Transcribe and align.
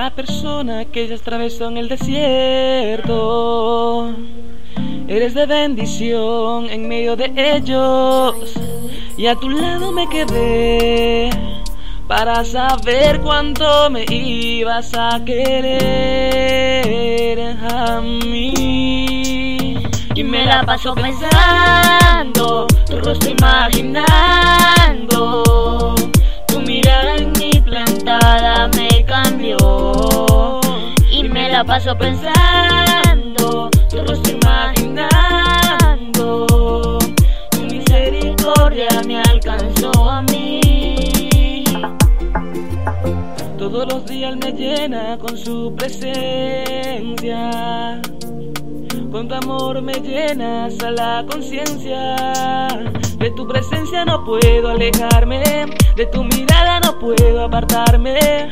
la 0.00 0.10
persona 0.10 0.86
que 0.86 1.02
ellas 1.02 1.20
atravesó 1.20 1.68
en 1.68 1.76
el 1.76 1.86
desierto. 1.90 3.04
Eres 5.06 5.34
de 5.34 5.44
bendición 5.44 6.70
en 6.70 6.88
medio 6.88 7.16
de 7.16 7.30
ellos. 7.36 8.54
Y 9.18 9.26
a 9.26 9.34
tu 9.34 9.50
lado 9.50 9.92
me 9.92 10.08
quedé 10.08 11.28
para 12.08 12.42
saber 12.44 13.20
cuánto 13.20 13.90
me 13.90 14.06
ibas 14.08 14.90
a 14.96 15.22
querer 15.22 15.78
a 17.70 18.00
mí. 18.00 19.76
Y 20.14 20.24
me 20.24 20.46
la 20.46 20.62
paso 20.62 20.94
pensando, 20.94 22.66
tu 22.88 23.00
rostro 23.00 23.30
imaginando, 23.30 24.08
paso 31.64 31.96
pensando, 31.96 33.70
tu 33.88 33.98
rostro 33.98 34.32
imaginando, 34.32 35.36
tu 37.50 37.60
misericordia 37.62 38.88
me 39.06 39.20
alcanzó 39.20 39.90
a 40.10 40.22
mí. 40.22 41.64
Todos 43.58 43.92
los 43.92 44.06
días 44.06 44.36
me 44.36 44.52
llena 44.52 45.18
con 45.18 45.36
su 45.36 45.74
presencia. 45.76 47.50
Con 49.12 49.28
tu 49.28 49.34
amor 49.34 49.82
me 49.82 49.94
llenas 49.94 50.80
a 50.82 50.90
la 50.92 51.26
conciencia. 51.30 52.16
De 53.18 53.30
tu 53.32 53.46
presencia 53.46 54.06
no 54.06 54.24
puedo 54.24 54.68
alejarme. 54.70 55.66
De 55.96 56.06
tu 56.06 56.24
mirada 56.24 56.80
no 56.80 56.98
puedo 56.98 57.44
apartarme. 57.44 58.50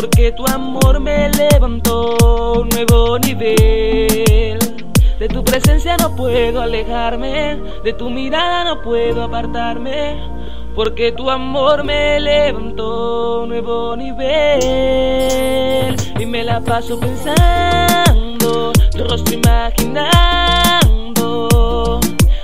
Porque 0.00 0.30
tu 0.30 0.46
amor 0.46 1.00
me 1.00 1.28
levantó 1.30 2.14
a 2.22 2.60
un 2.60 2.68
nuevo 2.68 3.18
nivel. 3.18 4.60
De 5.18 5.26
tu 5.28 5.42
presencia 5.42 5.96
no 5.96 6.14
puedo 6.14 6.60
alejarme. 6.60 7.58
De 7.82 7.92
tu 7.94 8.08
mirada 8.08 8.62
no 8.62 8.80
puedo 8.80 9.24
apartarme. 9.24 10.22
Porque 10.76 11.10
tu 11.10 11.28
amor 11.28 11.82
me 11.82 12.20
levantó 12.20 12.84
a 12.84 13.42
un 13.42 13.48
nuevo 13.48 13.96
nivel. 13.96 14.36
Y 16.20 16.26
me 16.26 16.44
la 16.44 16.60
paso 16.60 17.00
pensando, 17.00 18.72
tu 18.92 19.04
rostro 19.04 19.34
imaginando, 19.34 19.98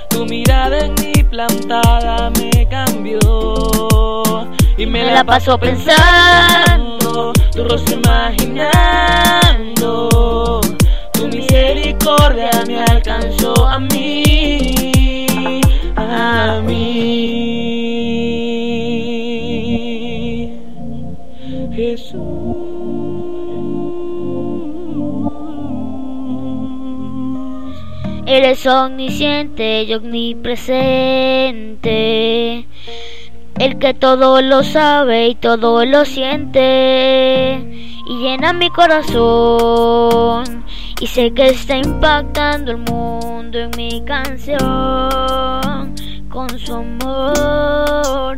tu 0.09 0.25
mirada 0.25 0.79
en 0.79 0.93
mi 0.95 1.23
plantada 1.23 2.29
me 2.31 2.67
cambió. 2.67 3.19
Y 4.77 4.85
me, 4.85 5.05
la 5.05 5.23
paso 5.23 5.57
pensando, 5.57 7.04
tu 7.15 7.63
rostro 7.63 7.95
imaginando, 7.95 8.59
tu 11.13 11.27
misericordia 11.27 12.51
me 12.67 12.83
alcanzó 12.83 13.53
a 13.65 13.79
mí, 13.79 15.61
a 15.95 16.61
mí. 16.65 17.31
Jesús. 21.73 22.75
Eres 28.27 28.65
omnisciente 28.65 29.83
y 29.83 29.93
omnipresente, 29.93 32.65
el 33.59 33.79
que 33.79 33.93
todo 33.93 34.41
lo 34.41 34.63
sabe 34.63 35.27
y 35.27 35.35
todo 35.35 35.85
lo 35.85 36.05
siente, 36.05 37.55
y 38.07 38.17
llena 38.19 38.53
mi 38.53 38.69
corazón, 38.69 40.65
y 40.99 41.07
sé 41.07 41.33
que 41.33 41.47
está 41.47 41.77
impactando 41.77 42.71
el 42.71 42.77
mundo 42.77 43.59
en 43.59 43.71
mi 43.77 44.03
canción 44.05 44.59
con 46.29 46.49
su 46.59 46.73
amor. 46.73 48.35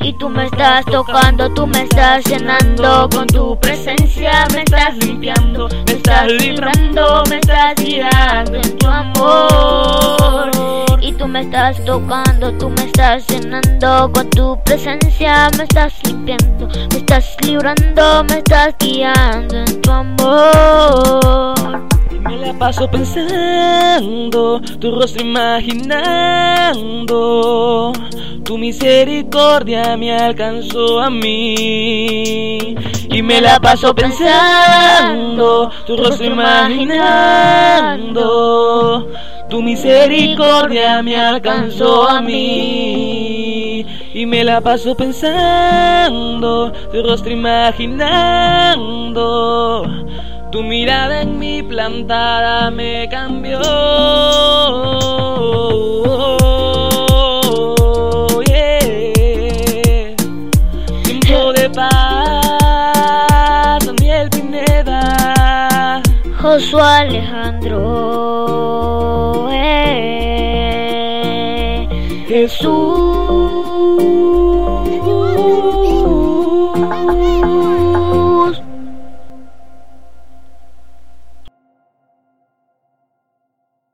Y 0.00 0.12
tú 0.18 0.28
me 0.28 0.44
estás 0.46 0.84
tocando, 0.86 1.52
tú 1.54 1.66
me 1.66 1.82
estás 1.82 2.24
llenando 2.24 3.08
con 3.12 3.26
tu 3.26 3.58
presencia, 3.60 4.46
me 4.52 4.62
estás 4.62 4.96
limpiando, 4.98 5.68
me 5.86 5.92
estás 5.92 6.26
librando, 6.30 7.22
me 7.28 7.36
estás 7.38 7.74
guiando 7.76 8.56
en 8.56 8.78
tu 8.78 8.86
amor. 8.86 10.45
Tú 11.26 11.32
me 11.32 11.40
estás 11.40 11.84
tocando, 11.84 12.52
tú 12.52 12.70
me 12.70 12.84
estás 12.84 13.26
llenando 13.26 14.12
con 14.12 14.30
tu 14.30 14.56
presencia, 14.62 15.50
me 15.58 15.64
estás 15.64 15.92
limpiando, 16.04 16.68
me 16.92 16.98
estás 16.98 17.36
librando, 17.44 18.22
me 18.28 18.38
estás 18.38 18.76
guiando 18.78 19.56
en 19.56 19.82
tu 19.82 19.90
amor. 19.90 21.82
Me 22.20 22.36
la 22.36 22.52
paso 22.56 22.88
pensando, 22.88 24.60
tu 24.80 24.94
rostro 24.94 25.22
imaginando, 25.22 26.72
tu 28.44 28.56
misericordia 28.56 29.96
me 29.96 30.16
alcanzó 30.16 31.00
a 31.00 31.10
mí. 31.10 32.76
Y 33.10 33.20
me 33.20 33.40
la 33.40 33.58
paso 33.58 33.92
pensando, 33.92 35.72
tu 35.86 35.96
rostro 35.96 36.26
imaginando, 36.26 37.26
tu 39.48 39.62
misericordia 39.62 41.02
me 41.02 41.16
alcanzó 41.16 42.08
a 42.08 42.20
mí. 42.20 43.86
Y 44.14 44.26
me 44.26 44.44
la 44.44 44.60
paso 44.60 44.96
pensando, 44.96 46.72
tu 46.90 47.02
rostro 47.02 47.32
imaginando 47.32 49.26
tu 50.56 50.62
mirada 50.62 51.22
en 51.22 51.38
mi 51.38 51.62
plantada 51.62 52.70
me 52.70 53.06
cambió. 53.10 53.60
Tiempo 61.02 61.52
de 61.52 61.70
paz, 61.70 63.84
Daniel 63.84 64.30
Pineda. 64.30 66.00
Josué 66.40 66.82
Alejandro. 66.82 68.95
Eh. 69.52 71.06
Jesús. 72.28 73.75